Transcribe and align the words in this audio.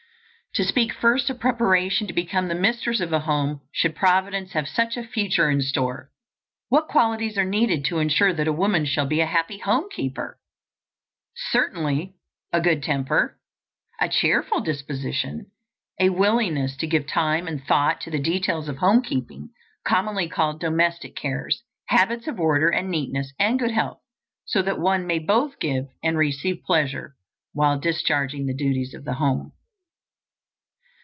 To 0.55 0.65
speak 0.65 0.91
first 0.91 1.29
of 1.29 1.39
preparation 1.39 2.07
to 2.07 2.13
become 2.13 2.49
the 2.49 2.55
mistress 2.55 2.99
of 2.99 3.13
a 3.13 3.21
home, 3.21 3.61
should 3.71 3.95
Providence 3.95 4.51
have 4.51 4.67
such 4.67 4.97
a 4.97 5.03
future 5.07 5.49
in 5.49 5.61
store. 5.61 6.09
What 6.67 6.89
qualities 6.89 7.37
are 7.37 7.45
needed 7.45 7.85
to 7.85 7.99
insure 7.99 8.33
that 8.33 8.49
a 8.49 8.53
woman 8.53 8.83
shall 8.83 9.05
be 9.05 9.21
a 9.21 9.25
happy 9.25 9.59
home 9.59 9.87
keeper? 9.89 10.41
Certainly, 11.33 12.15
a 12.51 12.59
good 12.59 12.83
temper, 12.83 13.39
a 14.01 14.09
cheerful 14.09 14.59
disposition, 14.59 15.45
a 16.01 16.09
willingness 16.09 16.75
to 16.77 16.85
give 16.85 17.07
time 17.07 17.47
and 17.47 17.63
thought 17.63 18.01
to 18.01 18.11
the 18.11 18.19
details 18.19 18.67
of 18.67 18.79
home 18.79 19.01
keeping, 19.01 19.51
commonly 19.87 20.27
called 20.27 20.59
domestic 20.59 21.15
cares, 21.15 21.63
habits 21.87 22.27
of 22.27 22.41
order 22.41 22.67
and 22.67 22.91
neatness, 22.91 23.31
and 23.39 23.57
good 23.57 23.71
health, 23.71 24.01
so 24.43 24.61
that 24.63 24.81
one 24.81 25.07
may 25.07 25.17
both 25.17 25.59
give 25.61 25.85
and 26.03 26.17
receive 26.17 26.61
pleasure 26.65 27.15
while 27.53 27.79
discharging 27.79 28.47
the 28.47 28.53
duties 28.53 28.93
of 28.93 29.05
the 29.05 29.13
home. 29.13 29.53